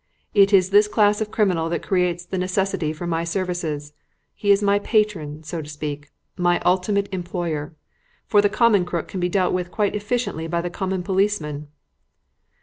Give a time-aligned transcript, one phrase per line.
[0.33, 3.93] It is this class of criminal that creates the necessity for my services.
[4.33, 7.75] He is my patron, so to speak; my ultimate employer.
[8.25, 11.67] For the common crook can be dealt with quite efficiently by the common policeman!"